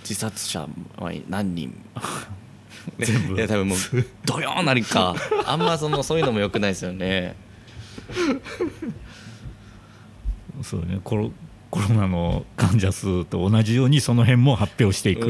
[0.00, 1.72] 自殺者は何人？
[2.98, 3.36] 全部。
[3.36, 3.78] いや多分もう
[4.26, 5.14] ドヨーンなりか。
[5.46, 7.36] あんまそのそういうのもよくないですよね。
[10.56, 10.98] うんそうね。
[11.04, 11.30] コロ
[11.76, 15.26] コロナの患者数と同じようにその辺も発表していく。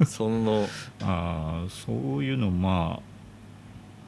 [0.00, 0.06] うん。
[0.06, 0.68] その。
[1.00, 3.00] あーそういうのま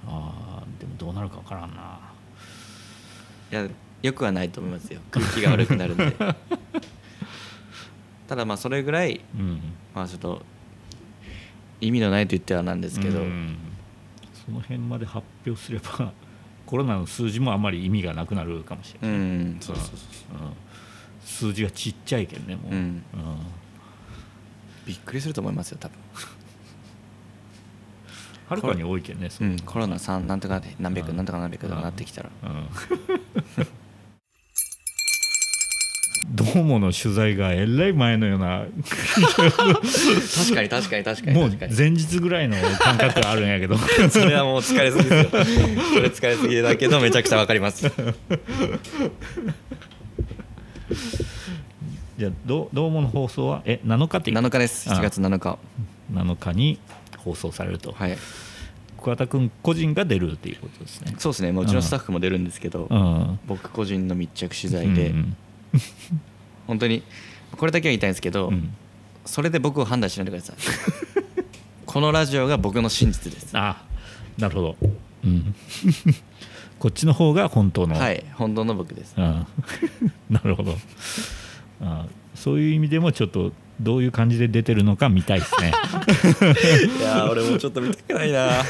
[0.07, 1.99] ああーでもどうなるか分からんな。
[3.53, 3.69] いや
[4.03, 5.01] よくはないと思いますよ。
[5.13, 6.17] 空気が悪くなるんで。
[8.27, 9.61] ただまあそれぐらいうん。
[9.95, 10.43] まあちょっと
[11.81, 13.57] 意味のないと言ってはなんですけど、うん。
[14.47, 16.13] その辺まで発表すれば
[16.67, 19.57] コロナの数字もあまり意味がなくなるかもしれうない、ん。
[19.61, 19.97] そうそうそう。
[20.43, 20.53] うん
[21.25, 22.79] 数字がちっちゃいけんねもう、うん。
[22.79, 23.03] うん。
[24.87, 25.97] びっくりすると思いますよ多分、
[28.49, 31.17] はるかに多いけんねそううん、コロナ3なんとかで何百うん。
[31.17, 32.31] なんとか何百とかなってきたら。
[32.43, 32.69] うん。
[36.31, 38.65] どうもの取材がえらい前のような。
[38.83, 41.39] 確かに確かに確かに。
[41.39, 43.77] もう前日ぐらいの感覚があるんやけど。
[44.11, 45.41] それはもう疲れすぎですよ。
[45.95, 47.87] それ疲れすぎだけどめちゃくちゃわかります
[52.19, 53.63] じゃあどうどうもの放送は？
[53.65, 54.91] え7日って7日です。
[54.91, 54.95] あ。
[54.95, 55.59] 7月7日。
[56.13, 56.79] 7日に
[57.19, 58.17] 放送されると、はい。
[59.03, 61.15] 桑田君個人が出るっていうことですね。
[61.19, 61.53] そうですね。
[61.53, 63.39] もううちのスタッフも出るんですけどうん。
[63.47, 65.37] 僕個人の密着取材で、う ん
[66.67, 67.03] 本当に
[67.57, 68.75] これだけは言いたいんですけど、うん。
[69.25, 70.57] それで僕を判断しないでください。
[71.87, 73.49] このラジオが僕の真実です。
[73.53, 73.83] あ
[74.39, 74.77] なるほど、
[75.25, 75.55] うん、
[76.79, 79.15] こっちの方が本当の、はい本当の僕です。
[79.17, 79.47] うん。
[80.31, 80.77] なるほど。
[81.81, 85.73] あそういう意味でもちょっとどういう感じで出てるのか見たいですね。
[86.99, 88.51] いやー俺もちょっと見たくないな。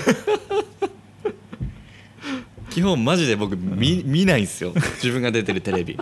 [2.71, 4.73] 基本マジで僕見見ないんですよ。
[4.75, 5.99] 自分が出てるテレビ。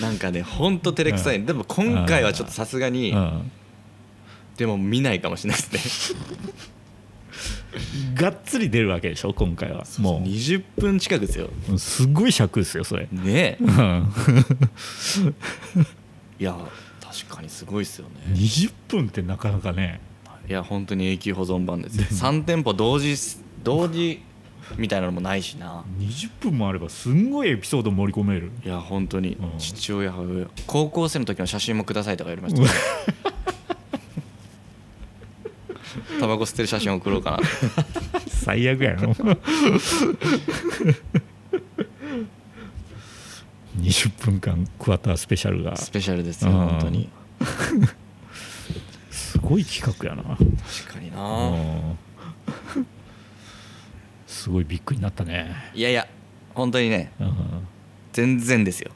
[0.00, 1.42] なんかねほんと照れくさい。
[1.44, 3.50] でも今回はちょっとさすがにうん。
[4.56, 6.20] でも見ないかもしれないですね
[8.14, 9.84] がっつり出るわけでしょ今回は。
[9.98, 11.50] も20分近くですよ。
[11.72, 13.08] うすっごい尺ですよそれ。
[13.12, 13.64] ねえ。
[13.64, 14.06] うん。
[16.38, 16.56] いや
[17.00, 18.34] 確かにすごいですよね。
[18.34, 20.00] 20分ってなかなかね。
[20.48, 22.04] いや本当に永久保存版ですよ。
[22.04, 23.16] 3店舗同時
[23.62, 24.22] 同時
[24.76, 25.84] みたいなのもないしな。
[25.98, 28.50] 20分もあればすんごいエピソード盛り込める。
[28.64, 29.34] いや本当に。
[29.34, 29.58] うん。
[29.58, 32.62] 父親母親高校生の時の写真もくださいとか言われました
[36.15, 37.38] ねタバコ吸ってる写真送ろうかな
[38.26, 39.12] 最悪やろ。
[43.80, 45.76] 20分間クワタースペシャルが。
[45.76, 46.56] スペシャルですようん。
[46.56, 47.08] 本当に。
[49.10, 50.22] すごい企画やな。
[50.22, 51.50] 確かにな。
[51.50, 51.98] うん。
[54.26, 55.54] すごいビッグになったね。
[55.74, 56.08] いやいや
[56.54, 57.34] 本当にねうん。
[58.12, 58.90] 全然ですよ。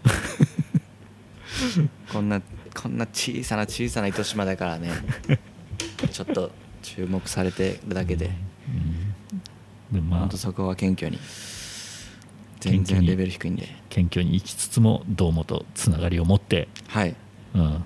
[2.12, 2.43] こんな
[2.75, 4.90] こんな小さな小さな糸島だからね
[6.11, 6.51] ちょっと
[6.83, 8.31] 注目されてるだけで。
[9.93, 11.19] でまあ本当そこは謙虚に。
[12.61, 13.69] 全然レベル低いんで。
[13.88, 16.69] 謙虚に生きつつも堂本つながりを持って。
[16.88, 17.16] はい。
[17.55, 17.85] うん。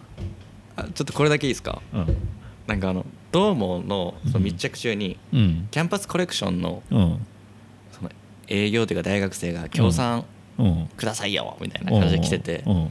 [0.76, 1.80] あちょっとこれだけいいですか？
[1.92, 2.16] うん。
[2.66, 5.68] なんかあのどうものその密着中にうん。
[5.70, 7.26] キャンパスコレクションのうん。
[7.92, 8.10] その
[8.48, 10.24] 営業というか大学生が協賛
[10.58, 10.88] うん。
[10.96, 12.64] くださいよみたいな感じで来てて。
[12.66, 12.88] うん。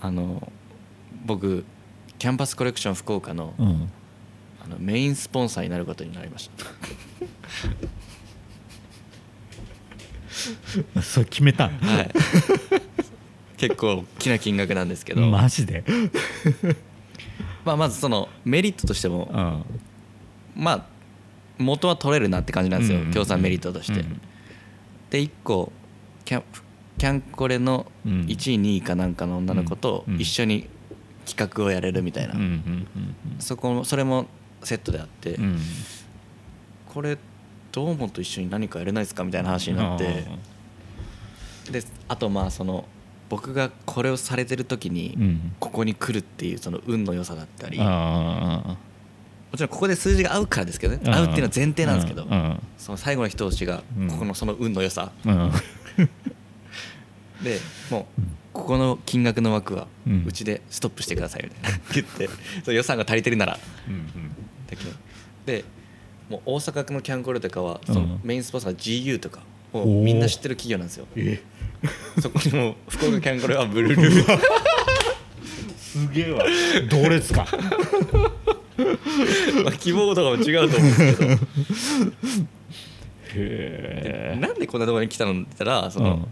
[0.00, 0.52] あの
[1.24, 1.64] 僕
[2.18, 3.66] キャンパスコレクション福岡のうん。
[3.66, 4.01] あ
[4.72, 6.66] のメインスポンサーになることになりました。
[11.02, 11.70] それ決めたん？
[11.78, 12.10] はい。
[13.56, 15.84] 結構大きな金額なんですけど、マジで？
[17.64, 20.62] まあ、まずそのメリットとしてもうん。
[20.64, 20.86] まあ
[21.58, 24.20] 元は取れるなって感じなんですよ、うん協賛メリットとして、うん
[25.10, 25.70] で1個
[26.24, 26.42] キャン
[26.98, 28.12] キャンコレのうん。
[28.22, 30.66] 1位2位かなんかの女の子とうん一緒に
[31.26, 32.86] 企画をやれるみたいな、うんうん
[33.38, 34.26] そこもそれも
[34.62, 35.44] セットであって、うん。
[35.44, 35.58] うん
[36.92, 37.16] これ
[37.72, 40.26] どうもと一緒に何かやれないですかみたいな話になって
[41.70, 42.84] であとまあその
[43.30, 45.52] 僕がこれをされてる時にうん。
[45.58, 48.76] ここに来るっていうその運の良さだったりもあ
[49.56, 52.60] ちろんここで数字が合うからですけどねあ合うっていうのは前提なんですけどうん。
[52.76, 54.08] その最後の一押しがうん。
[54.08, 55.10] ここのその運の良さ。
[55.24, 55.50] うん。
[57.42, 57.58] で
[57.90, 58.22] もう
[58.52, 60.24] ここの金額の枠はうん。
[60.26, 62.28] うちでストップしてくださいみたいな言って
[62.64, 63.58] その予算が足りてるなら
[65.46, 65.64] で
[66.28, 67.94] もう大阪のキャンコレとかはうん。
[67.94, 69.40] そのメインスポンサーが GU とか
[69.72, 70.02] をおー。
[70.02, 71.06] みんな知ってる企業なんですよ。
[71.16, 71.42] え
[72.20, 74.40] そこにも福岡キャンコレはブルルー
[75.76, 76.44] すげえわ。
[76.88, 77.46] 同列か。
[79.64, 81.32] まあ希望とかも違うと思うんですけど。
[81.34, 81.38] へ
[83.34, 84.38] え。
[84.40, 86.28] なんでこんなところに来たのって言ったらその、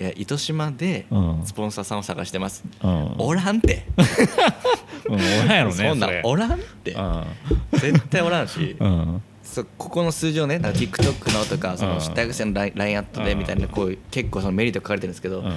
[0.00, 1.42] いや糸島でうん。
[1.44, 3.14] スポンサーさんを探してます、うん。
[3.18, 3.86] おらんって、
[5.08, 6.92] うんおらんやろね そんなおらんって。
[6.92, 7.24] うん。
[7.72, 9.22] 絶対おらんし、うん。
[9.42, 11.94] そここの数字をねなんか TikTok のとかそうん。
[11.94, 15.52] の大学生の LINE ラインアットでみたいなこういう結構そのメリット書かれてるんですけど、うん。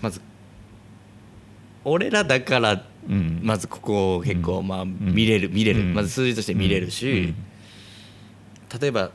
[0.00, 0.20] まず
[1.84, 3.40] 俺らだからうん。
[3.42, 4.96] まずここを結構うんまあん。
[5.00, 5.80] 見れる見れる。
[5.80, 5.94] うん。
[5.94, 7.34] まず数字として見れるし
[8.80, 9.10] 例えば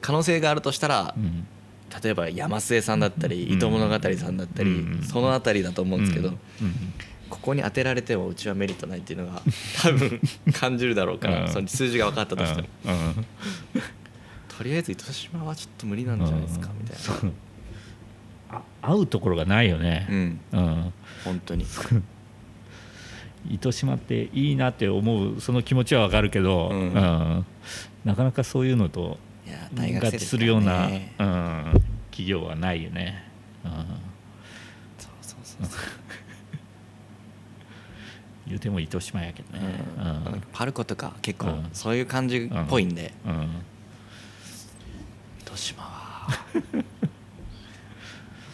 [0.00, 1.14] 可能性があるとしたら
[2.02, 3.56] 例えば山末さんだったりうん。
[3.56, 5.02] 糸物語さんだったりうん。
[5.02, 6.36] その辺りだと思うんですけどうん
[7.28, 9.42] ここに当てられてもうちはメリットないっていうのが
[9.82, 10.20] 多分
[10.52, 11.34] 感じるだろうかうん。
[11.34, 12.68] らその数字が分かったとしても。
[12.86, 12.92] うん。
[12.92, 13.14] うん。
[14.56, 17.32] とりあえず糸島はちょっと無理なんじゃないですかみたいそう。
[18.50, 20.06] あ合うところがないよね。
[20.08, 20.40] なうん。
[20.52, 20.92] うん。
[21.24, 21.64] 本当に。
[23.48, 26.92] 糸島っていいなって思うその気持ちはわかるけど、うん。
[26.92, 27.46] うん。
[28.04, 29.18] なかなかそういうのと
[29.74, 33.24] 合致するような、ねうん、企業はないよね、
[33.64, 33.72] うん、
[34.98, 35.80] そうそうそうそう
[38.48, 40.00] 言うても糸島やけどね、う
[40.36, 40.42] ん。
[40.52, 41.68] パルコとか結構うん。
[41.72, 43.12] そういう感じっぽいんで。
[43.26, 43.32] うん。
[43.32, 43.48] うん。
[45.42, 46.28] 糸島は。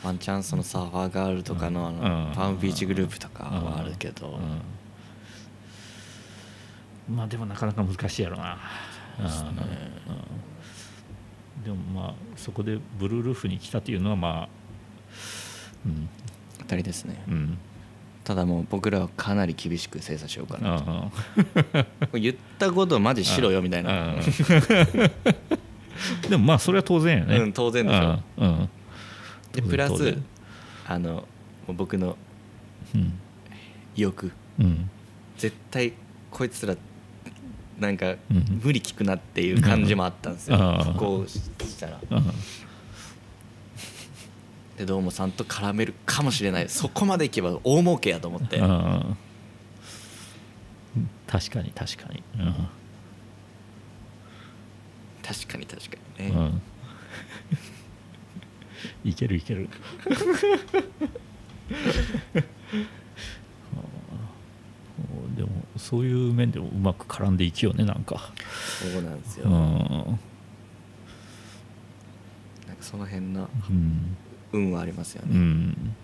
[0.05, 1.97] ワンチャンそのサーファーガールとかのあうん。
[1.99, 4.39] のパームビーチグループとかはあるけど。
[7.09, 7.17] うん。
[7.17, 8.59] まあでもなかなか難しいやろな。
[9.21, 9.27] うん。
[9.27, 9.33] うん。
[11.65, 14.49] でもまあそこでブルールーフに来たというのはまあ
[15.87, 16.09] うん。
[16.59, 17.23] 当たりですね。
[17.29, 17.59] うん
[18.25, 21.11] ただもう僕らはかなり厳しく精査しようかなと。
[22.15, 24.15] うん言ったことをマジしろよみたいな。
[24.15, 24.21] うん
[26.29, 28.19] でもまあそれは当然よね、うん当然でしょ。
[28.39, 28.69] う
[29.53, 30.19] でプラス
[30.87, 31.27] あの
[31.69, 32.17] 僕の
[33.95, 34.33] 欲。
[34.59, 34.91] うん。
[35.37, 35.93] 絶対
[36.31, 36.77] こいつら
[37.79, 38.61] なんかうん。
[38.63, 41.41] 無理聞くなっていう感じもあったんですよ、うんこうし
[41.79, 42.01] たら。
[42.11, 42.33] うん
[44.77, 46.69] でどうもさんと絡めるかもしれない。
[46.69, 48.59] そこまでいけば大儲けやと思って。
[48.59, 49.17] うん
[51.27, 52.23] 確かに確かに。
[55.23, 56.63] 確かに確かにね、うん、 うん、
[59.05, 59.69] いけるいける。
[65.37, 68.33] でもそういう面でもうまく絡んでいきようねなんか。
[68.93, 69.51] そうなんですよ、うん。
[69.51, 69.59] な
[72.75, 74.17] んかその辺のうん
[74.55, 75.95] 運はありますようね、ん。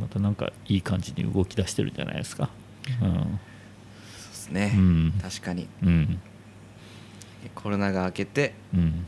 [0.00, 2.50] またなんかいい感じに動き出してるんじゃないですか。
[3.00, 5.12] そうですね、うん。
[5.20, 5.66] 確かに。
[5.82, 6.20] うん。
[7.54, 9.06] コロナが明けてうん。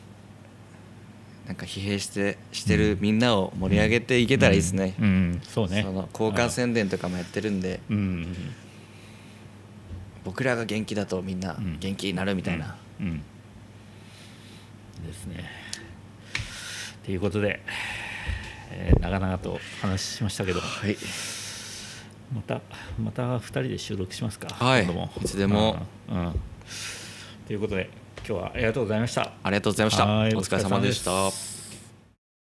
[1.47, 5.05] なんか疲弊してしてるみんなを盛り上げていけたらいいですね、うん。
[5.05, 5.41] うん。
[5.43, 5.82] そうね。
[5.82, 7.80] その交換宣伝とかもやってるんで。
[7.88, 8.36] うん。
[10.22, 13.07] 僕らが元気だとみんなうん元気になるみたいな、うん。
[13.07, 13.22] うん。
[15.07, 15.59] ですね
[17.11, 17.61] ということで、
[18.70, 20.96] えー長々と話しましたけどはい。
[22.32, 22.61] また
[23.02, 24.84] また2人で収録しますかはい。
[24.84, 25.11] 今度も。
[25.20, 25.76] いつでも。
[26.08, 26.40] うんうん。
[27.48, 29.32] ということで今日はありがとうございました。
[29.42, 30.06] ありがとうございました。
[30.06, 30.30] おはい。
[30.30, 31.59] 疲れ様でした